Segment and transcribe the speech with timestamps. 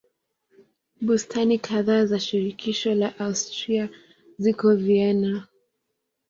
[1.01, 3.89] Bustani kadhaa za shirikisho la Austria
[4.37, 5.47] ziko Vienna.